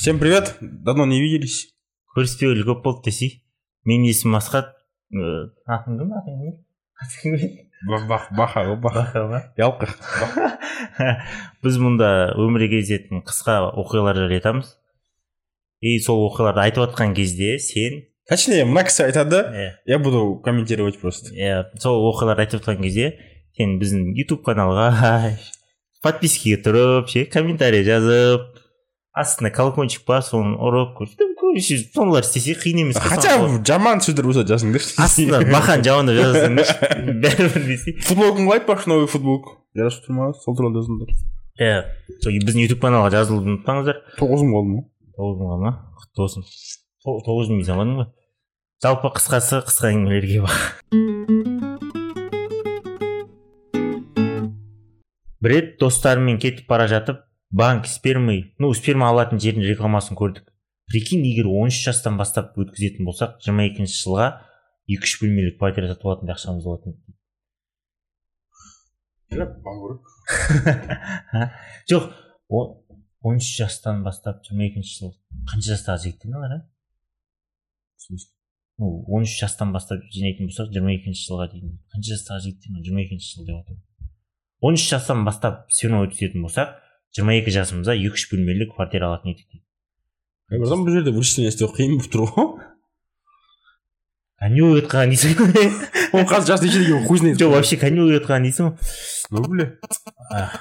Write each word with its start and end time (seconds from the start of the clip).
Всем 0.00 0.18
привет, 0.18 0.56
давно 0.62 1.04
не 1.04 1.20
виделись. 1.20 1.68
көріспегелі 2.16 2.62
көп 2.64 2.78
болды 2.86 3.10
десей 3.10 3.32
менің 3.84 4.06
есімім 4.08 4.38
асхат 4.38 4.70
Э, 5.12 5.50
атың 5.68 5.98
кім 6.00 6.14
атың 6.16 6.38
кім 6.40 6.54
атың 7.04 7.34
кім 7.36 8.08
баха, 8.08 8.32
баха. 8.32 8.62
баха 8.80 9.24
ма 9.28 9.40
Ялқа. 9.60 9.90
біз 11.62 11.76
мұнда 11.84 12.08
өмірге 12.40 12.80
кездесетін 12.80 13.20
қысқа 13.28 13.58
оқиғалар 13.76 14.22
жайлы 14.22 14.38
айтамыз 14.40 14.70
и 15.84 15.98
сол 16.00 16.24
оқиғаларды 16.30 16.64
айтып 16.64 16.86
жатқан 16.86 17.12
кезде 17.14 17.58
сен 17.58 18.06
Точнее, 18.24 18.64
мына 18.64 18.86
кісі 18.88 19.04
айтады, 19.04 19.42
иә 19.52 19.68
я 19.84 19.98
буду 19.98 20.40
комментировать 20.40 20.98
просто. 20.98 21.34
иә 21.36 21.76
сол 21.76 22.08
оқиғаларды 22.08 22.46
айтып 22.46 22.62
жатқан 22.64 22.80
кезде 22.80 23.18
сен 23.52 23.76
біздің 23.76 24.16
ютуб 24.16 24.40
каналға 24.48 25.36
подпискаға 26.02 26.64
тұрып 26.64 27.12
ше 27.12 27.26
комментарий 27.28 27.84
жазып 27.84 28.59
астына 29.16 29.50
колокольчик 29.50 30.04
бар 30.06 30.22
соны 30.22 30.54
ұрып 30.56 30.92
короче 31.40 31.78
сондайлар 31.94 32.22
істесе 32.22 32.54
қиын 32.54 32.82
емес 32.84 32.96
Хотя 33.02 33.36
соны- 33.40 33.64
жаман 33.66 33.98
сөздер 34.04 34.22
болса 34.28 34.44
жазыңдаршы. 34.46 34.94
астына 35.02 35.40
бақан 35.50 35.82
жауында 35.82 36.14
жазасыңдаршы 36.14 36.76
бәрібір 37.24 37.66
десе 37.66 37.94
Футболкаңды 38.06 38.54
айтпақшы 38.54 38.86
новый 38.92 39.08
футболка. 39.10 39.56
Жарасып 39.74 40.06
тұр 40.06 40.12
ма? 40.14 40.32
Сол 40.34 40.56
туралы 40.56 40.78
жазыңдар. 40.78 41.10
иә 41.60 41.82
сол 42.22 42.32
біздің 42.46 42.62
ютуб 42.68 42.80
каналға 42.86 43.10
жазылуды 43.16 43.50
ұмытпаңыздар 43.50 43.98
Тоғыз 44.20 44.46
мың 44.46 44.54
қалды 44.54 44.70
ма? 44.76 44.82
тоғыз 45.18 45.36
мыңға 45.42 45.58
ма 45.64 45.72
құтты 46.00 46.22
болсын 46.22 46.42
То- 47.04 47.20
тоғыз 47.26 47.50
мың 47.50 47.64
замандың 47.66 47.96
ғой 48.00 48.08
жалпы 48.84 49.10
қысқасы 49.18 49.60
қысқа 49.66 49.90
әңгімелерге 49.90 50.38
бақ 50.46 51.60
бір 55.42 55.50
рет 55.54 55.68
достарыммен 55.80 56.38
кетіп 56.40 56.66
бара 56.68 56.86
жатып 56.90 57.20
банк 57.50 57.86
спермой 57.86 58.54
ну 58.58 58.74
сперма 58.74 59.08
алатын 59.10 59.38
жердің 59.42 59.62
рекламасын 59.66 60.16
көрдік. 60.18 60.44
Прикинь 60.90 61.26
егер 61.26 61.46
он 61.46 61.68
үш 61.70 61.84
жастан 61.84 62.16
бастап 62.18 62.58
өткізетін 62.58 63.04
болсақ 63.06 63.40
жиырма 63.44 63.64
екінші 63.68 63.94
жылға 64.00 64.26
екі 64.90 65.04
үш 65.06 65.12
бөлмелі 65.22 65.50
квартира 65.58 65.86
сатып 65.90 66.06
алатындай 66.08 66.34
ақшамыз 66.34 66.64
болатын. 66.66 66.92
Жоқ 71.90 72.04
он 72.50 73.36
үш 73.36 73.48
жастан 73.58 73.96
бастап 74.02 74.36
жиырма 74.46 74.64
екінші 74.70 74.92
жыл 74.96 75.10
қанша 75.50 75.68
жастағы 75.74 75.98
жігіттер 76.06 76.30
алар 76.38 76.52
а? 76.56 76.58
Ну 78.80 78.86
он 79.06 79.22
үш 79.28 79.32
жастан 79.36 79.68
бастап 79.74 80.00
жинайтын 80.14 80.44
болсақ 80.48 80.66
жиырма 80.72 80.92
екінші 80.96 81.22
жылға 81.28 81.46
дейін 81.52 81.68
қанша 81.92 82.08
жастағы 82.16 82.40
жігіттер 82.46 82.70
жиырма 82.86 83.02
екінші 83.04 83.26
жыл 83.34 83.42
деп 83.46 83.54
жатырмын 83.60 83.84
он 84.60 84.72
үш 84.80 84.84
жастан 84.88 85.18
бастап 85.28 85.54
сперма 85.68 86.00
өткізетін 86.06 86.40
болсақ 86.46 86.68
жиырма 87.16 87.34
екі 87.40 87.50
жасымызда 87.54 87.94
екі 87.98 88.14
үш 88.16 88.26
бөлмелі 88.30 88.68
квартира 88.74 89.08
алатын 89.10 89.32
едік 89.34 89.46
дейді 89.50 89.64
Братан 90.50 90.82
бұл 90.86 90.94
жерде 90.96 91.12
вычисление 91.14 91.50
істеу 91.52 91.68
қиын 91.70 91.96
болып 91.98 92.10
тұр 92.10 92.24
ғой. 92.34 92.48
кәне 94.40 94.62
ой 94.66 94.80
жатқан 94.80 95.12
дейсің 95.12 95.34
ғой 95.40 95.68
Оның 96.10 96.26
қазір 96.30 96.48
жасы 96.50 96.66
нешеде 96.66 96.84
екенін 96.88 97.06
хуй 97.06 97.18
знает. 97.20 97.36
жоқ 97.38 97.50
вообще 97.54 97.76
кәне 97.78 98.02
ой 98.02 98.14
жатқан 98.18 98.46
дейсің 98.48 98.70
ғой 98.70 98.74
Ну, 99.30 99.42
бля. 99.46 99.66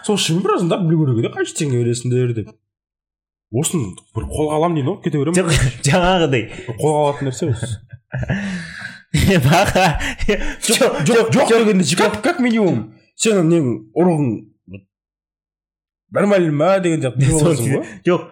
Сол 0.05 0.17
шын 0.21 0.43
біразын 0.43 0.69
да 0.69 0.77
білу 0.77 1.07
керек 1.07 1.23
еді 1.23 1.31
қанша 1.33 1.55
теңге 1.57 1.79
бересіңдер 1.81 2.33
деп. 2.37 2.51
Осыны 3.49 3.95
бір 4.13 4.27
қолға 4.29 4.59
аламын 4.59 4.77
дейді 4.77 4.89
ғой 4.91 4.99
кете 5.07 5.17
беремін. 5.17 5.39
жоқ 5.39 5.47
жаңағыдай 5.89 6.43
Бір 6.67 6.77
қолға 6.77 6.99
алатын 7.01 7.31
нәрсе 7.31 7.49
осы. 7.49 7.79
баға 9.41 9.87
жоқ 10.69 11.01
жоқ 11.09 11.33
жоқ 11.97 12.21
как 12.21 12.37
минимум 12.45 12.91
сенің 13.17 13.49
нең 13.49 13.71
ұрығың 13.97 14.29
нормально 16.11 16.51
ма 16.51 16.79
деген 16.79 17.01
сияқты 17.01 17.25
не 17.25 17.31
боласың 17.33 17.71
ғой 17.73 17.85
жоқ 18.07 18.27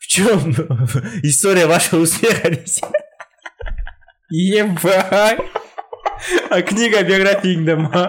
в 0.00 0.06
чем 0.06 0.50
история 1.22 1.66
вашего 1.66 2.00
успеха 2.00 2.50
десе 2.50 2.86
ебать 4.30 5.40
а 6.50 6.62
книга 6.62 7.02
биографияңда 7.04 7.76
ма 7.76 8.04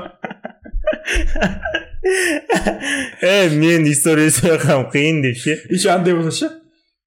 е 3.21 3.49
мен 3.55 3.85
история 3.91 4.31
сұрағаным 4.33 4.89
қиын 4.93 5.21
деп 5.25 5.37
ше 5.37 5.57
еще 5.69 5.91
андай 5.93 6.15
болса 6.15 6.31
ше 6.37 6.51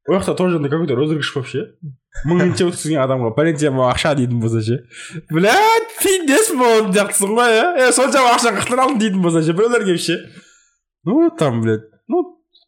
ол 0.09 0.19
жақта 0.19 0.35
тоже 0.35 0.57
андай 0.57 0.71
какой 0.71 0.87
то 0.87 0.97
розыгрыш 0.97 1.33
болып 1.35 1.49
ше 1.49 1.65
мыңыншы 2.29 2.69
өткізген 2.69 3.01
адамға 3.03 3.33
пәленшеме 3.39 3.83
ақша 3.89 4.15
дейтін 4.19 4.41
болса 4.41 4.63
ше 4.63 4.83
блять 5.31 5.97
пиздец 6.03 6.53
болдым 6.53 6.93
сияқтысың 6.93 7.35
ғой 7.39 7.57
иә 7.59 7.89
е 7.89 7.93
соншама 7.97 8.37
ақша 8.37 8.55
қаяқтан 8.55 8.85
алдың 8.85 9.01
дейтін 9.03 9.25
болса 9.25 9.43
ше 9.43 9.57
біреулер 9.57 9.87
келіп 9.89 10.05
ше 10.05 10.21
ну 11.05 11.31
там 11.39 11.61
блять 11.65 11.91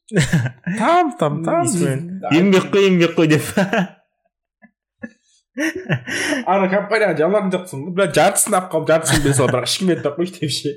там 0.07 1.17
там 1.19 1.43
там 1.43 1.67
еңбек 2.31 2.71
қой 2.71 2.87
еңбек 2.87 3.17
қой 3.17 3.27
деп 3.33 3.43
ана 6.47 6.69
компанияға 6.71 7.17
жалған 7.19 7.51
жоқсың 7.55 7.81
ғой 7.89 7.95
блядь 7.97 8.15
жартысын 8.15 8.55
алып 8.55 8.69
қалып 8.75 8.89
жартысын 8.93 9.25
бере 9.25 9.35
сал 9.35 9.51
бірақ 9.51 9.67
ешкімге 9.67 9.97
айтпай 9.97 10.13
ақ 10.13 10.19
қойшы 10.21 10.35
деп 10.39 10.53
ше 10.55 10.71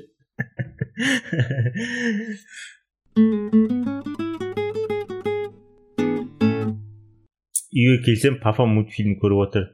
үйге 7.70 8.02
келсем 8.08 8.34
папам 8.42 8.74
мультфильм 8.74 9.14
көріп 9.22 9.38
отыр 9.46 9.64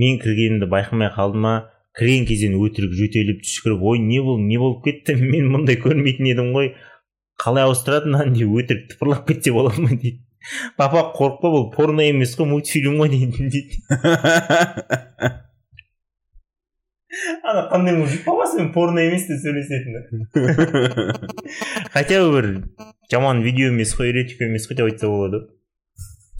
мен 0.00 0.16
кіргенімді 0.22 0.70
байқамай 0.72 1.12
қалды 1.12 1.42
ма 1.44 1.54
кірген 1.98 2.24
кезден 2.30 2.56
өтірік 2.56 2.96
жөтеліп 2.96 3.44
түшкіріп 3.44 3.84
ой 3.92 4.00
не 4.00 4.22
болды 4.24 4.48
не 4.48 4.56
болып 4.62 4.80
кетті 4.86 5.18
мен 5.20 5.52
мұндай 5.52 5.76
көрмейтін 5.82 6.32
едім 6.32 6.48
ғой 6.56 6.72
қалай 7.42 7.66
ауыстырады 7.66 8.10
мынаны 8.10 8.36
деп 8.38 8.48
өтірік 8.60 8.84
тыпырлап 8.92 9.26
кетсе 9.28 9.52
болады 9.54 9.82
ма 9.82 9.90
дейді. 9.94 10.20
Папа 10.76 11.12
қорықпа 11.14 11.50
бұл 11.54 11.64
порно 11.74 12.02
емес 12.06 12.36
қой 12.38 12.46
мультфильм 12.50 12.98
ғой 13.02 13.08
дейді 13.12 13.48
дейді. 13.50 13.78
Ана 17.44 17.68
қандай 17.68 17.96
мужик 17.98 18.24
папасымен 18.24 18.72
порно 18.72 19.02
емес 19.04 19.26
деп 19.28 19.38
сөйлесетін 19.42 19.92
хотя 21.92 22.22
бы 22.22 22.30
бір 22.32 22.46
жаман 23.12 23.42
видео 23.44 23.68
емес 23.68 23.92
қой 23.98 24.10
эротика 24.14 24.46
емес 24.48 24.68
қой 24.70 24.76
деп 24.78 24.86
айтса 24.88 25.10
болады. 25.12 25.42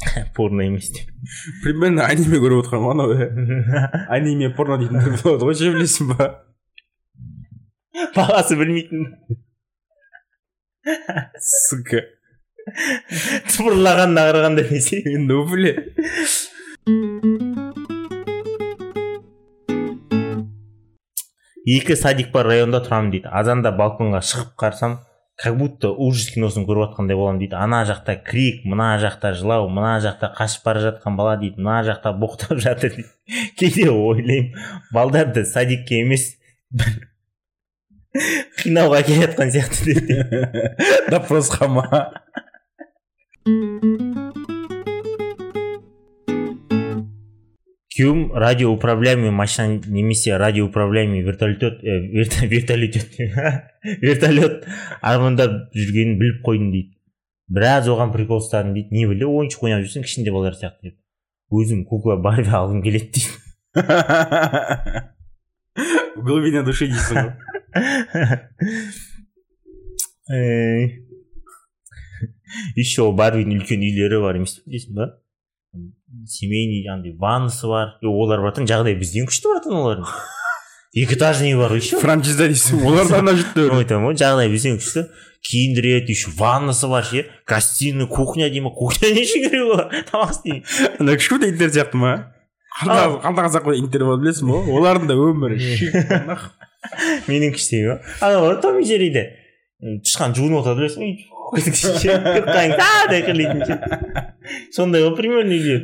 Ғой 0.06 0.24
порно 0.34 0.62
емес 0.64 0.88
деп. 0.90 1.12
Примерно 1.62 2.06
аниме 2.08 2.40
көріп 2.42 2.64
отырған 2.64 2.82
ғой 2.86 2.92
анау 2.96 3.08
иә. 3.12 3.26
Аниме 4.16 4.50
порно 4.56 4.78
дейтіндер 4.80 5.20
болады 5.22 5.50
ғой 5.50 5.58
ше 5.60 5.74
білесің 5.76 6.14
ба? 6.14 6.30
Бағасы 8.16 8.56
білмейтін. 8.56 9.02
Сука. 11.40 12.02
Тыпырлағанына 13.50 14.26
қарағанда 14.28 14.62
десе 14.68 15.02
ну 15.18 15.42
бля 15.50 15.72
екі 21.66 21.96
садик 21.98 22.32
бар 22.34 22.46
районда 22.50 22.82
тұрамын 22.82 23.10
дейді. 23.14 23.30
Азанда 23.30 23.72
балконға 23.78 24.22
шығып 24.26 24.54
қарасам 24.58 24.98
как 25.42 25.56
будто 25.58 25.92
ужас 25.94 26.30
киносын 26.34 26.66
көріп 26.66 26.88
жатқандай 26.88 27.18
боламын 27.18 27.40
дейді. 27.42 27.56
Ана 27.58 27.82
жақта 27.88 28.16
крик 28.26 28.64
мына 28.66 28.96
жақта 29.02 29.32
жылау 29.38 29.68
мына 29.70 29.96
жақта 30.02 30.32
қашып 30.36 30.66
бара 30.66 30.82
жатқан 30.86 31.16
бала 31.18 31.36
дейді. 31.40 31.62
Мына 31.62 31.82
жақта 31.86 32.14
боқтап 32.18 32.62
жатыр 32.62 32.94
дейді. 32.96 33.08
Кейде 33.58 33.90
ойлаймын 33.90 34.54
балдарды 34.92 35.44
садикке 35.44 36.02
емес. 36.02 36.36
Қинауға 38.62 39.00
әкеліп 39.02 39.22
жатқан 39.24 39.52
сияқты 39.54 39.96
допросқа 41.12 41.68
ма 41.72 41.86
күйеуім 47.92 48.32
радиоуправляемый 48.36 49.30
машина 49.30 49.80
немесе 49.86 50.36
радиоуправляемый 50.36 51.22
вертолет 51.22 51.62
э, 51.62 52.00
верт- 52.12 52.40
вертолет 52.52 52.96
вертолет 54.02 54.66
армандап 55.00 55.72
жүргенін 55.76 56.18
біліп 56.20 56.42
қойдым 56.46 56.70
дейді. 56.72 56.96
Біраз 57.52 57.88
оған 57.92 58.12
прикол 58.14 58.40
ұстадым 58.40 58.72
дейді. 58.76 58.94
Не 58.96 59.06
біле 59.10 59.26
ойыншық 59.28 59.66
ойнап 59.66 59.84
жүрсің 59.84 60.06
кішкентай 60.06 60.32
балалар 60.32 60.56
сияқты 60.56 60.88
деп. 60.88 60.96
Өзім 61.52 61.84
кукла 61.84 62.16
барби 62.16 62.48
алғым 62.48 62.80
келеді 62.84 63.10
дейді. 63.12 63.30
В 66.16 66.24
глубине 66.24 66.62
души 66.64 66.88
дейсің 66.88 67.18
ғой. 67.18 67.51
Еще 72.76 73.08
барбидің 73.16 73.60
үлкен 73.60 73.80
үйлері 73.86 74.20
бар 74.22 74.38
емес 74.40 74.58
пе 74.58 74.70
білесің 74.70 74.94
ба 74.98 75.06
семейный 76.28 76.86
андай 76.92 77.16
ваннасы 77.16 77.66
бар 77.66 77.96
и 78.02 78.06
олар 78.06 78.42
братан 78.44 78.68
жағдай 78.68 78.94
бізден 78.98 79.26
күшті 79.30 79.48
братан 79.54 79.76
олардың 79.78 80.06
экоэтажный 81.02 81.56
бар 81.56 81.72
еще 81.78 82.00
франшиза 82.02 82.48
дейсің 82.50 82.84
олар 82.84 83.08
да 83.08 83.22
ана 83.22 83.32
мен 83.32 83.78
айтамын 83.80 84.10
ғой 84.10 84.18
жағдай 84.20 84.52
бізден 84.52 84.76
күшті 84.80 85.06
киіндіреді 85.48 86.12
еще 86.12 86.30
ваннасы 86.36 86.88
бар 86.92 87.04
ше 87.08 87.24
гостиный 87.48 88.06
кухня 88.06 88.50
дей 88.50 88.60
ма 88.60 88.70
кухня 88.76 89.10
не 89.16 89.24
үшін 89.24 89.48
керек 89.48 89.64
оған 89.72 90.04
тамақ 90.10 90.36
істеймін 90.36 90.62
ана 91.00 91.16
кішкентай 91.16 91.54
иттер 91.54 91.72
сияқты 91.72 92.02
ма 92.02 92.12
қандай 92.82 93.48
қазақ 93.48 93.66
қой 93.70 93.80
иттер 93.80 94.04
бар 94.10 94.20
білесің 94.20 94.52
ба 94.52 94.60
олардың 94.76 95.08
да 95.08 95.16
өмірі 95.16 95.58
шик 95.80 95.96
менің 97.28 97.54
кішісі 97.56 97.82
ма 97.86 97.96
ана 98.20 98.40
бар 98.44 98.60
том 98.62 98.80
и 98.80 98.84
джерриде 98.86 99.24
тышқан 100.04 100.34
жуынып 100.36 100.62
отырады 100.62 100.80
білесің 100.82 101.02
ба 103.58 104.30
сондай 104.74 105.04
ғой 105.04 105.14
примерно 105.18 105.54
үйлер 105.58 105.82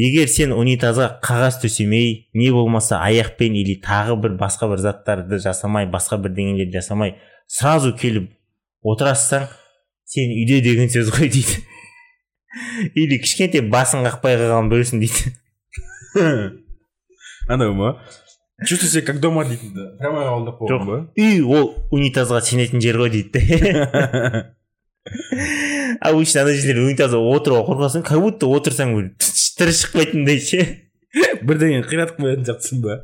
егер 0.00 0.28
сен 0.32 0.52
унитазға 0.56 1.08
қағаз 1.24 1.60
төсемей 1.64 2.30
не 2.34 2.50
болмаса 2.54 3.00
аяқпен 3.04 3.56
или 3.60 3.76
тағы 3.84 4.16
бір 4.22 4.36
басқа 4.40 4.70
бір 4.72 4.84
заттарды 4.84 5.40
жасамай 5.42 5.88
басқа 5.90 6.20
бірдеңелерді 6.24 6.78
жасамай 6.78 7.16
сразу 7.50 7.92
келіп 7.96 8.30
отырасың 8.86 9.48
сен 10.10 10.32
үйде 10.34 10.60
деген 10.64 10.90
сөз 10.90 11.12
ғой 11.14 11.30
дейді. 11.30 11.60
Или 12.98 13.20
кішкентай 13.22 13.62
басын 13.62 14.02
қақпай 14.06 14.38
қалған 14.40 14.70
біреусің 14.72 15.02
дейді. 15.04 15.34
анау 17.48 17.74
ма 17.74 18.02
чувствуй 18.66 18.90
себя 18.90 19.06
как 19.06 19.20
дома 19.20 19.44
дейтін 19.44 19.74
да. 19.74 19.86
Прямо 19.98 20.24
қабылдап 20.26 20.60
қойған 20.60 20.86
ба 20.86 20.98
үй 21.18 21.40
ол 21.42 21.74
унитазға 21.90 22.40
сенетін 22.44 22.82
жер 22.84 23.00
ғой 23.00 23.10
дейді 23.14 23.38
обычно 26.00 26.44
ана 26.44 26.54
жерлер 26.54 26.84
унитазға 26.84 27.20
отыруға 27.34 27.66
қорқасың 27.70 28.06
как 28.06 28.20
будто 28.22 28.50
отырсаң 28.50 28.96
бір 28.98 29.12
тірі 29.20 29.76
шықпайтындай 29.82 30.38
ше 30.44 30.64
бірдеңе 31.42 31.84
қиратып 31.88 32.20
қоятын 32.20 32.46
сияқтысың 32.48 32.84
ба 32.84 33.00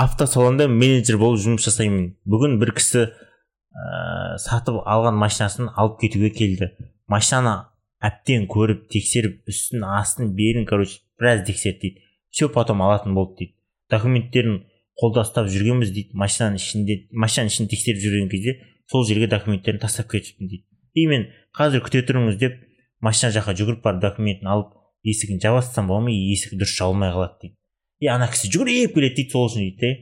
автосалонда 0.00 0.68
менеджер 0.68 1.18
болып 1.20 1.40
жұмыс 1.42 1.66
жасаймын. 1.66 2.14
Бүгін 2.28 2.58
бір 2.60 2.72
кісі 2.76 3.06
ә, 3.06 4.36
сатып 4.40 4.80
алған 4.86 5.18
машинасын 5.20 5.70
алып 5.76 6.00
кетуге 6.00 6.30
келді. 6.34 6.70
Машинаны 7.10 7.69
әбден 8.00 8.46
көріп 8.50 8.86
тексеріп 8.92 9.48
үстін 9.50 9.84
астын 9.84 10.32
белін 10.36 10.66
короче 10.68 11.00
біраз 11.20 11.44
тексерді 11.46 11.80
дейді. 11.82 12.02
Все 12.30 12.48
потом 12.48 12.82
алатын 12.82 13.14
болды 13.14 13.36
дейді. 13.40 13.54
Документтерін 13.90 14.62
қолда 15.00 15.24
ұстап 15.26 15.50
жүргенбіз 15.52 15.92
дейді. 15.92 16.16
Машинаның 16.16 16.60
ішінде 16.60 16.96
машинаның 17.12 17.52
ішін 17.52 17.70
тексеріп 17.70 18.02
жүрген 18.04 18.30
кезде 18.32 18.56
сол 18.90 19.04
жерге 19.06 19.28
документтерін 19.30 19.80
тастап 19.82 20.10
кетіппін 20.12 20.48
дейді. 20.48 20.64
И 20.94 21.06
мен 21.06 21.28
қазір 21.56 21.84
күте 21.84 22.02
тұрыңыз 22.08 22.38
деп 22.40 22.56
машина 23.04 23.32
жаққа 23.36 23.56
жүгіріп 23.58 23.82
барып 23.84 24.04
документін 24.04 24.48
алып 24.50 24.72
есігін 25.06 25.40
жаба 25.42 25.62
салсам 25.62 25.90
бола 25.90 26.06
ма? 26.06 26.14
Есік 26.14 26.56
дұрыс 26.56 26.76
жабылмай 26.76 27.12
қалады 27.12 27.36
дейді. 27.42 27.56
И 28.00 28.08
ана 28.08 28.30
кісі 28.32 28.50
жүгіріп 28.54 28.96
келеді 28.96 29.20
дейді 29.20 29.34
сол 29.34 29.50
үшін 29.50 29.66
дейді 29.66 29.92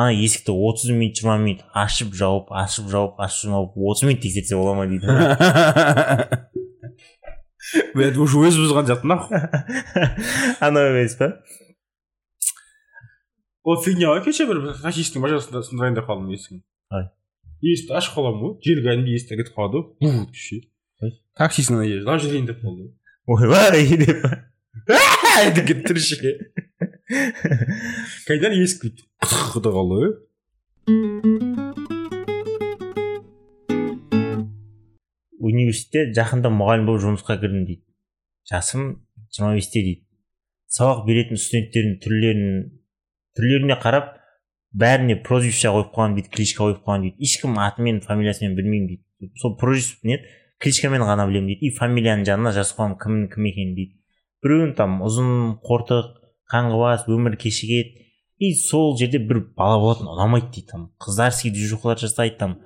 ана 0.00 0.14
есікті 0.14 0.54
отыз 0.54 0.92
минут 0.94 1.18
жиырма 1.18 1.36
минут 1.42 1.64
ашып 1.76 2.14
жауып 2.16 2.52
ашып 2.56 2.88
жауып 2.88 3.20
ашып 3.20 3.50
жауып 3.50 3.76
отыз 3.76 4.06
минут 4.06 4.22
тексерсе 4.22 4.56
бола 4.56 4.74
ма 4.78 4.86
дейді. 4.88 5.06
блять 7.94 8.18
уже 8.18 8.40
өзі 8.46 8.64
бұзған 8.64 8.88
сияқты 8.88 9.10
нахуй 9.10 9.38
анау 10.66 10.90
емес 10.90 11.16
па 11.20 11.28
ол 13.64 13.80
фигня 13.84 14.10
ғой 14.10 14.24
кеше 14.24 14.46
бір 14.48 14.62
таксисттің 14.82 15.24
машинасында 15.24 15.62
сындырайын 15.68 15.98
деп 15.98 16.08
қалдым 16.10 16.32
есігін 16.34 16.62
есікті 17.60 17.96
ашып 18.00 18.16
қаламын 18.16 18.40
ғой 18.44 18.52
жел 18.66 18.82
кәдімгідей 18.86 19.18
есіктен 19.18 19.42
кетіп 19.42 19.58
қалады 19.58 19.82
ғой 19.82 19.84
бу 20.00 20.34
ше 20.34 20.62
жері 21.86 22.02
жылап 22.04 22.22
жіберейін 22.24 22.48
деп 22.50 22.62
қалды 22.64 22.90
ғой 23.28 23.36
ойбай 23.36 23.86
деп 24.00 24.20
деп 25.56 25.64
кетті 25.70 25.92
ше 26.00 26.16
қайдан 28.26 28.56
есік 28.58 28.88
дейді 28.88 29.08
құтық 29.22 29.72
қалды 29.76 30.00
ғой 30.00 31.69
университетте 35.40 36.12
жақында 36.20 36.52
мұғалім 36.52 36.86
болып 36.88 37.04
жұмысқа 37.06 37.38
кірдім 37.40 37.66
дейді. 37.66 37.82
Жасым 38.50 38.86
жиырма 39.32 39.56
бесте 39.56 39.82
дейді. 39.82 40.04
Сабақ 40.70 41.06
беретін 41.08 41.40
студенттердің 41.40 41.96
түрлерін 42.04 42.50
түрлеріне 43.36 43.76
қарап 43.82 44.12
бәріне 44.70 45.16
прозвище 45.26 45.72
қойып 45.74 45.90
қойған 45.96 46.16
дейді 46.18 46.30
кличка 46.34 46.64
қойып 46.64 46.84
қойған 46.84 47.06
дейді. 47.06 47.16
Ешкім 47.26 47.58
аты 47.58 47.82
мен 47.82 48.00
фамилиясын 48.04 48.48
мен 48.48 48.56
білмеймін 48.58 48.88
дейді. 48.92 49.32
Сол 49.40 49.56
прозвище 49.58 49.98
не 50.04 50.20
кличкамен 50.62 51.02
ғана 51.02 51.26
білемін 51.26 51.50
дейді. 51.50 51.66
И 51.66 51.74
фамилияның 51.74 52.26
жанына 52.28 52.54
жазып 52.54 52.78
қойған 52.78 52.96
кім 53.02 53.18
кім 53.34 53.50
екенін 53.50 53.74
дейді. 53.78 53.96
Біреуін 54.44 54.74
там 54.78 55.00
ұзын 55.04 55.32
қортық 55.66 56.14
қаңғыбас 56.52 57.08
өмір 57.10 57.36
кешігеді. 57.40 58.06
И 58.40 58.54
сол 58.56 58.96
жерде 58.96 59.18
бір 59.18 59.42
бала 59.56 59.80
болатын 59.82 60.08
ұнамайды 60.08 60.52
дейді 60.54 60.70
там. 60.70 60.86
Қыздарский 61.02 61.52
движухалар 61.52 61.98
жасайды 61.98 62.38
там. 62.38 62.58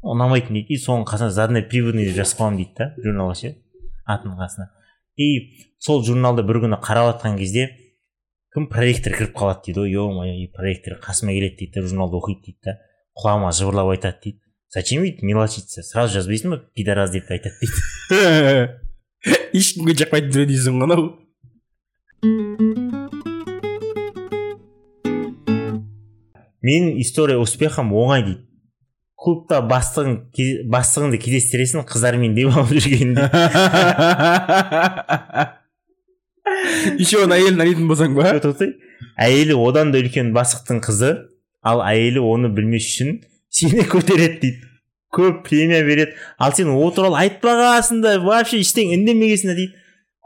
Ұнамайтын 0.00 0.56
дейді 0.56 0.74
и 0.74 0.80
соның 0.80 1.04
қасына 1.08 1.30
заданный 1.34 1.64
приводный 1.68 2.08
деп 2.08 2.16
жазып 2.16 2.40
қойғанмын 2.40 2.60
дейді 2.60 2.74
да 2.78 2.86
журналға 3.04 3.34
ше 3.36 3.50
атының 4.08 4.38
қасына. 4.40 4.68
И 5.20 5.28
сол 5.78 6.02
журналды 6.04 6.44
бір 6.48 6.62
күні 6.64 6.80
қарап 6.80 7.10
жатқан 7.12 7.36
кезде 7.38 7.68
кім 8.54 8.68
проректор 8.72 9.12
кіріп 9.12 9.36
қалады 9.36 9.66
дейді 9.68 9.80
ғой. 9.80 9.92
Е 9.92 10.14
мое 10.16 10.48
проректор 10.56 10.96
қасыма 11.04 11.36
келеді 11.36 11.56
дейді 11.60 11.80
да 11.80 11.86
журналды 11.86 12.16
оқиды 12.16 12.46
дейді 12.48 12.58
да. 12.64 12.78
Құлағыма 13.20 13.52
жыбырлап 13.52 13.92
айтады 13.92 14.20
дейді. 14.24 14.40
Зачем 14.72 15.02
дейді 15.04 15.26
мелочиться? 15.26 15.82
Сразу 15.82 16.16
жазбайсың 16.16 16.56
ба 16.56 16.62
пидорас 16.74 17.10
деп 17.12 17.28
айтады 17.28 17.60
дейді. 17.60 18.78
Ешкімге 19.52 19.98
жақпайтын 20.00 20.32
ғой 20.32 20.84
анау. 20.88 21.10
Менің 26.60 27.00
история 27.00 27.38
успехом 27.40 27.92
оңай 27.92 28.24
дейді. 28.24 28.49
Клубта 29.20 29.58
бастығың 29.68 30.14
ке- 30.36 30.62
бастығыңды 30.72 31.18
кездестіресің 31.20 31.82
қыздармен 31.90 32.32
демалып 32.38 32.70
жүргенде 32.72 33.24
еще 37.00 37.16
оны 37.24 37.34
әйелін 37.36 37.58
танитын 37.60 37.86
болсаң 37.90 38.10
ба? 38.16 38.24
Әйелі 39.20 39.54
одан 39.60 39.86
да 39.92 40.00
үлкен 40.00 40.32
бастықтың 40.36 40.78
қызы 40.84 41.10
ал 41.66 41.78
әйелі 41.84 42.20
оны 42.24 42.48
білмес 42.56 42.84
үшін 42.88 43.08
сені 43.52 43.84
көтереді 43.90 44.38
дейді. 44.42 44.60
Көп 45.10 45.40
премия 45.48 45.82
береді. 45.84 46.12
Ал 46.38 46.52
сен 46.54 46.68
о 46.70 46.90
туралы 46.94 47.16
айтпағансың 47.24 47.98
да 48.04 48.10
вообще 48.22 48.56
ештеңе 48.62 48.94
үндемегенсің 48.96 49.46
да 49.50 49.54
дейді. 49.58 49.74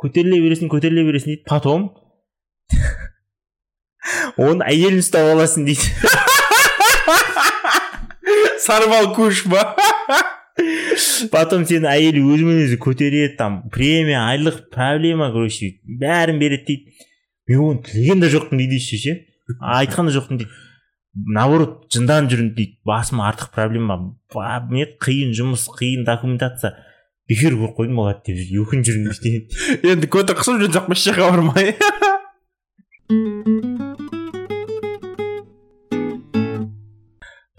Көтеріле 0.03 0.39
бересің 0.45 0.69
көтеріле 0.73 1.03
бересің 1.09 1.29
дейді. 1.33 1.45
Потом 1.49 1.81
оның 4.45 4.61
әйелін 4.69 5.01
ұстап 5.03 5.25
аласың 5.35 5.63
дейді. 5.71 5.87
сарыбал 8.65 9.13
куш 9.15 9.45
па 9.51 9.75
потом 11.33 11.65
сені 11.69 11.89
әйелі 11.91 12.23
өзімен 12.33 12.63
өзі 12.65 12.79
көтереді 12.83 13.37
там 13.39 13.63
премия 13.75 14.23
айлық 14.31 14.69
проблема 14.75 15.31
короче 15.35 15.75
бәрін 15.85 16.39
береді 16.41 16.65
дейді. 16.69 17.11
Мен 17.49 17.61
оны 17.61 17.83
тілеген 17.85 18.23
де 18.23 18.31
жоқпын 18.33 18.61
дейді 18.63 18.79
еще 18.79 18.97
ше. 18.97 19.17
Айтқан 19.61 20.09
да 20.09 20.15
жоқпын 20.15 20.41
дейді. 20.41 20.51
Наоборот 21.15 21.91
жынданып 21.93 22.31
жүрмін 22.33 22.55
дейді. 22.57 22.79
Басыма 22.87 23.29
артық 23.29 23.53
проблема 23.55 23.99
не 24.71 24.87
қиын 25.03 25.35
жұмыс 25.37 25.67
қиын 25.75 26.07
документация. 26.07 26.77
Бекер 27.29 27.59
көріп 27.59 27.77
қойдым 27.77 28.01
болады 28.01 28.33
деп 28.33 28.55
өкініп 28.65 28.89
жүрмін 28.89 29.13
дейді. 29.27 29.41
Енді 29.93 30.13
көті 30.15 30.39
қысып 30.39 30.63
жүрген 30.63 30.79
жоқпын 30.79 30.97
еш 30.97 31.07
жаққа 31.11 31.31
бармай. 31.35 31.77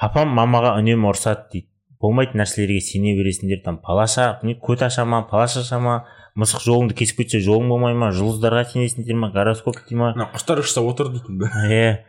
папам 0.06 0.36
мамаға 0.38 0.76
үнемі 0.78 1.10
ұрсады 1.10 1.50
дейді. 1.52 1.70
Болмайтын 2.02 2.44
нәрселерге 2.44 2.82
сене 2.84 3.16
бересіңдер 3.18 3.64
там 3.66 3.80
палаша 3.82 4.40
не 4.44 4.54
көт 4.54 4.84
аша 4.86 5.06
ма 5.10 5.24
палаш 5.30 5.56
аша 5.58 5.80
ма 5.82 5.96
мысық 6.38 6.62
жолыңды 6.66 6.94
кесіп 7.00 7.24
кетсе 7.24 7.40
жолың 7.42 7.72
болмай 7.72 7.96
ма 7.98 8.12
жұлдыздарға 8.14 8.66
сенесіңдер 8.74 9.18
ма 9.18 9.32
гороскоп 9.34 9.80
дей 9.88 9.98
ма? 9.98 10.12
Мына 10.14 10.28
құстар 10.36 10.62
ұшса 10.62 10.84
отыр 10.86 11.10
дейтін 11.14 11.40
ба 11.42 11.50
иә. 11.72 12.04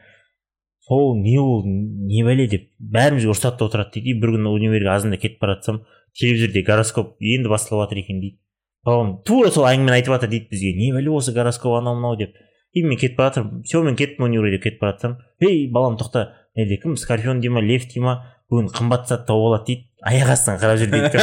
Сол 0.85 1.17
не 1.23 1.39
ол 1.41 1.63
не 1.65 2.25
бәле 2.27 2.49
деп 2.51 2.67
бәрімізге 2.79 3.31
ұрсады 3.33 3.63
да 3.63 3.71
отырады 3.71 3.95
дейді. 3.95 4.11
И 4.11 4.21
бір 4.21 4.35
күні 4.37 4.53
универге 4.53 4.91
азанда 4.93 5.17
кетіп 5.23 5.41
бара 5.41 5.57
жатсам 5.57 5.85
телевизорде 6.19 6.63
гороскоп 6.67 7.17
енді 7.21 7.49
басталып 7.49 7.87
жатыр 7.87 8.03
екен 8.03 8.21
дейді. 8.21 8.41
Бабам 8.85 9.17
тура 9.25 9.51
сол 9.55 9.71
әңгімені 9.71 10.01
айтып 10.01 10.19
жатыр 10.19 10.35
дейді 10.35 10.51
бізге. 10.51 10.75
Не 10.77 10.93
бәле 10.95 11.15
осы 11.15 11.33
гороскоп 11.33 11.79
анау 11.79 11.97
мынау 11.97 12.19
деп. 12.19 12.35
И 12.73 12.83
мен 12.83 12.99
кетіп 12.99 13.17
бара 13.19 13.33
жатырмын. 13.33 13.63
Все 13.63 13.83
мен 13.83 13.97
кеттім 13.97 14.27
универге 14.27 14.59
деп 14.59 14.67
кетіп 14.67 14.83
бара 14.83 14.95
жатсам 14.95 15.19
ей 15.41 15.71
балам 15.71 15.97
тоқта 15.99 16.29
әлде 16.57 16.79
кім 16.83 16.97
скорпион 16.97 17.41
дей 17.41 17.51
ма 17.53 17.61
лев 17.61 17.85
дей 17.91 18.01
ма 18.03 18.15
бүгін 18.51 18.71
қымбат 18.73 19.09
зат 19.11 19.27
тауып 19.29 19.47
алады 19.51 19.67
дейді. 19.69 19.85
Аяқ 20.07 20.29
астынан 20.33 20.61
қарап 20.63 20.79
жүр 20.81 20.91
дейді. 20.95 21.19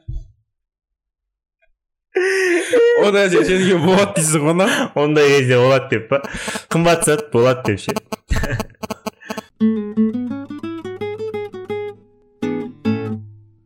Ондай 3.00 3.28
әже 3.28 3.44
сеніге 3.46 3.76
болады 3.80 4.18
дейсің 4.18 4.42
ғой 4.44 4.54
ондай 4.98 5.28
кезде 5.30 5.56
болады 5.60 5.86
деп 5.92 6.08
па? 6.10 6.18
Қымбат 6.72 7.06
зат 7.06 7.30
болады 7.32 7.62
деп 7.70 7.78
ше. 7.80 7.94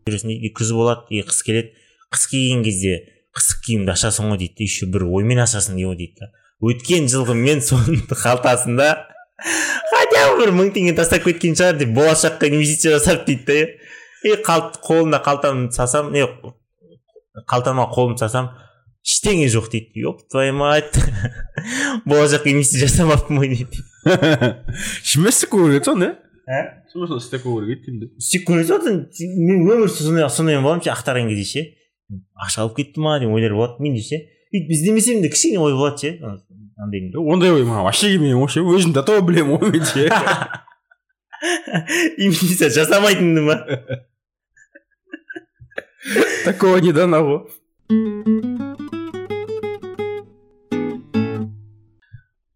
Жүресің 0.05 0.31
и 0.37 0.53
күз 0.55 0.71
болады 0.77 1.09
и 1.11 1.25
қыс 1.25 1.41
келеді. 1.47 1.73
Қыс 2.13 2.29
келген 2.31 2.63
кезде 2.69 3.01
қыстық 3.35 3.65
киімді 3.67 3.95
ашасың 3.97 4.31
ғой 4.31 4.39
дейді 4.45 4.69
еще 4.69 4.87
бір 4.87 5.09
оймен 5.09 5.43
ашасың 5.43 5.81
ғой 5.81 5.97
дейді 5.99 6.21
да. 6.21 6.31
Өткен 6.63 7.09
жылғы 7.11 7.35
мен 7.39 7.65
соның 7.65 8.05
қалтасында 8.13 8.93
хотя 9.39 10.27
бы 10.31 10.43
бір 10.43 10.53
мың 10.57 10.73
теңге 10.75 10.97
тастап 10.99 11.25
кеткен 11.27 11.57
шығар 11.59 11.79
деп 11.81 11.95
болашаққа 11.97 12.51
инвестиция 12.51 12.99
жасап 12.99 13.27
дейді 13.27 13.45
да 13.49 14.31
и 14.31 14.37
қолымда 14.43 15.23
қалтамды 15.25 15.73
салсам 15.75 16.13
не 16.13 16.27
қалтама 17.51 17.89
қолымды 17.93 18.25
салсам 18.25 18.53
ештеңе 19.05 19.51
жоқ 19.53 19.71
дейді. 19.73 20.01
Ёб 20.01 20.23
твою 20.31 20.55
мать. 20.57 20.97
Болашаққа 22.09 22.55
инвестиция 22.55 22.89
жасамаппын 22.89 23.43
ғой 23.43 23.51
дейді. 23.53 23.83
Шиместік 25.05 25.53
көріп 25.53 25.81
кетсің 25.81 26.07
иә 26.07 26.15
ә 26.45 26.61
сосын 26.93 27.21
істеп 27.21 27.45
көріп 27.47 27.71
кет 27.73 27.87
деймін 27.89 28.11
істеп 28.21 28.45
көресіз 28.49 28.73
ғой 28.85 28.97
мен 29.41 29.63
өмір 29.65 29.89
сондай 29.89 30.29
сондай 30.29 30.59
боламын 30.61 30.85
ше 30.85 30.93
ақтарған 30.93 31.31
кезде 31.31 31.45
ше 31.49 31.63
ақша 32.37 32.65
алып 32.65 32.77
кетті 32.83 33.01
ма 33.01 33.17
деген 33.19 33.33
ойлар 33.33 33.55
болады 33.57 33.81
менде 33.85 34.03
ше 34.05 34.19
өйтіп 34.53 34.75
іздемесем 34.77 35.23
де 35.25 35.31
кішкене 35.33 35.63
ой 35.65 35.73
болады 35.73 36.05
ше 36.05 36.13
андай 36.77 37.11
ондай 37.15 37.51
ой 37.55 37.65
маған 37.65 37.85
вообще 37.87 38.11
келмеген 38.15 38.41
ғой 38.43 38.51
ше 38.55 38.65
өзім 38.65 38.93
до 38.97 39.03
того 39.07 39.23
білемін 39.29 39.59
ғой 39.61 39.71
мен 39.75 39.85
ше 39.85 40.09
инвестиция 42.19 42.71
жасамайтынды 42.71 43.41
ма 43.45 43.57
такого 46.45 46.79
не 46.79 46.93
дано 46.93 47.21
ғой 47.29 47.41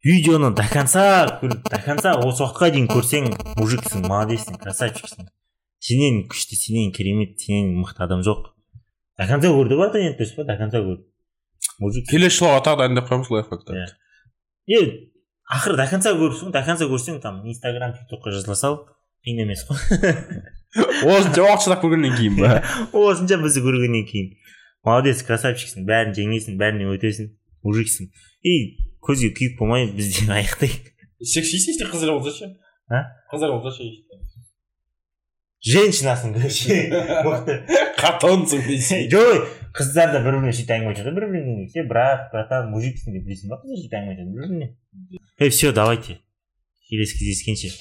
видеоны 0.03 0.55
до 0.55 0.65
конца 0.73 1.41
до 1.43 1.79
конца 1.85 2.15
осы 2.19 2.43
уақытқа 2.45 2.71
дейін 2.75 2.89
көрсең 2.91 3.29
мужиксің 3.59 4.07
молодецсің 4.07 4.59
красавчиксің 4.63 5.29
сенен 5.85 6.23
күшті 6.31 6.57
сенен 6.59 6.93
керемет 6.97 7.39
сенен 7.43 7.75
мықты 7.83 8.05
адам 8.07 8.23
жоқ 8.27 8.51
до 9.19 9.27
конца 9.29 9.53
көр 9.53 9.69
деп 9.71 9.83
жатыр 9.85 10.05
енді 10.07 10.19
дұрыс 10.23 10.35
па 10.37 10.47
до 10.49 10.57
конца 10.61 10.83
көр 10.85 11.01
мужик 11.83 12.09
келесі 12.11 12.41
жылға 12.41 12.63
тағы 12.69 12.85
дайындап 12.85 13.11
қоямыз 13.11 13.33
лайфхактар 13.35 13.83
Иә. 13.83 13.89
Е 14.69 15.09
ақыры 15.49 15.79
до 15.81 15.87
конца 15.89 16.13
көрсің 16.17 16.53
до 16.53 16.63
конца 16.65 16.89
көрсең 16.91 17.21
там 17.25 17.41
инстаграм 17.49 17.95
тик 17.97 18.09
токқа 18.11 18.33
жазыла 18.35 18.57
сал 18.59 18.83
қиын 19.25 19.43
емес 19.47 19.65
қой. 19.69 19.81
Осынша 21.09 21.47
уақыт 21.47 21.65
шыдап 21.65 21.83
көргеннен 21.85 22.15
кейін 22.19 22.37
ба 22.39 22.61
осынша 22.93 23.41
бізді 23.41 23.65
көргеннен 23.65 24.05
кейін. 24.09 24.35
Молодец 24.85 25.25
красавчиксің 25.27 25.89
бәрін 25.89 26.15
жеңесің 26.17 26.61
бәрінен 26.61 26.93
өтесің 26.95 27.33
мужиксің. 27.65 28.13
И 28.45 28.55
көзге 29.05 29.33
күйік 29.37 29.59
болмай 29.59 29.89
біз 29.93 30.13
де 30.13 30.29
аяқтайық. 30.39 30.93
Секси 31.25 31.59
если 31.59 31.89
қыздар 31.89 32.13
болса 32.13 32.31
ше? 32.37 32.53
А? 32.93 33.09
Қыздар 33.33 33.57
болса 33.57 33.75
ше 33.75 33.89
женщинасың 35.65 36.35
короче. 36.37 36.77
Мықты 37.27 37.57
қатонсың 37.99 38.62
дейсің 38.67 39.09
жоқ 39.12 39.49
қыздар 39.79 40.12
да 40.15 40.23
бір 40.25 40.38
біріне 40.38 40.55
сөйтіп 40.55 40.75
әңгіме 40.77 40.95
айтады 40.95 41.15
бір 41.17 41.27
біріне 41.33 41.67
сен 41.73 41.88
брат 41.91 42.29
братан 42.33 42.71
мужиксің 42.73 43.17
деп 43.17 43.27
білесің 43.27 43.50
ба 43.53 43.59
қыздар 43.62 43.83
сөйтіп 43.83 43.99
әңгіме 43.99 44.15
айтады 44.15 44.31
бір 44.37 44.47
біріне. 44.47 44.71
Е 45.38 45.50
все 45.50 45.73
давайте. 45.73 46.21
Келесі 46.88 47.19
кездескенше. 47.19 47.75